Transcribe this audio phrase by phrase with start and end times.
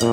[0.00, 0.04] お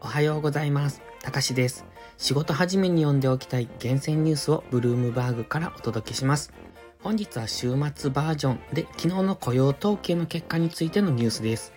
[0.00, 1.02] はようございます。
[1.22, 1.84] たかしです。
[2.18, 6.52] 仕事始めに読んでおきたい厳選ニュースをブルームバーグからお届けします。
[7.00, 11.72] 本日は週末バージョンで昨日の雇用統計の結果についてのニュースです。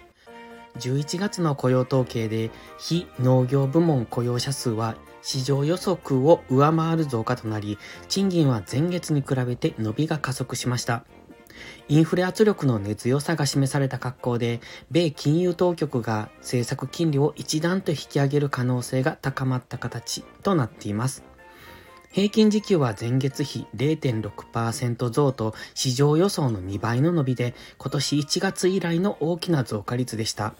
[0.79, 2.49] 11月の雇用統計で
[2.79, 7.77] 非農業部門雇用者数は市場予測を上回る増加となり、
[8.07, 11.05] 賃金は前月に比べて伸びが加速しました。
[11.87, 21.23] インフレ圧力の根強さが示された格好で、米金融当局が政策金利を一段と引き上げる可能性が高まった形となっています。
[22.11, 30.53] 平均時給は前月比0.6%増と市場予想の2倍の伸びで今年1月以来の大きな増加率でした。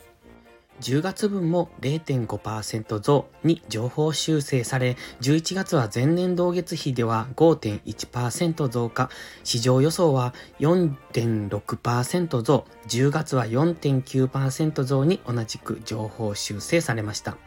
[0.82, 9.10] 10月分も0.5%増に情報修正され、11月は前年同月比では5.1%増加、
[9.44, 17.38] 市場予想は4.6%増、10月は4.9%増に同じく情報修正されました。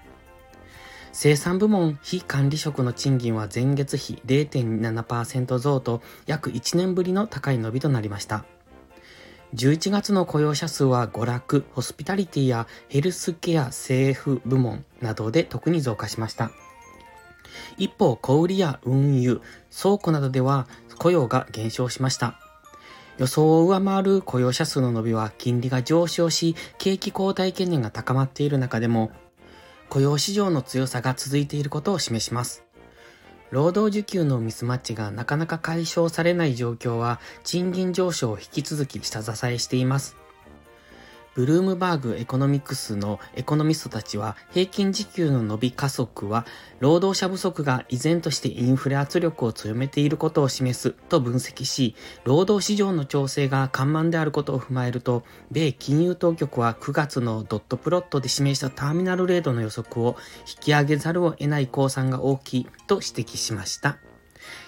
[1.12, 8.44] 生産部門非管理職の賃金は前月比0.7%増と約1年ぶりの高い伸びとなりました。
[9.54, 16.50] 11月の雇用者数は娯楽、ホスピタリティやヘルスケア政府部門などで特に増加しました。
[17.78, 20.66] 一方、小売や運輸、倉庫などでは
[20.98, 22.38] 雇用が減少しました。
[23.18, 29.10] 予想を上回る雇用者数の伸びは金利が上昇し、景気後退懸念が高まっている中でも、
[29.88, 32.65] 雇用市場の強さが続いていることを示します。
[33.50, 40.16] 労働需給のミスマッチがなかなか解消されない状況は賃金上昇を引き続き下支えしています。
[41.36, 46.46] ブルームバーグエコノミクスのエコノミストたちは平均時給の伸び加速は
[46.80, 60.16] 労働者不足が依然としてインフレ圧力を強めていることを示すと分析し、労働市場の調整が緩慢であることを踏まえると、米金融当局は9月のドットプロットで示したターミナルレートの予測を
[60.48, 63.98] 引き上げざるを得ない降参が大きいと指摘しました。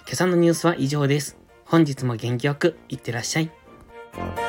[0.05, 1.39] 今朝のニュースは以上です。
[1.65, 4.48] 本日も元気よくいってらっしゃい。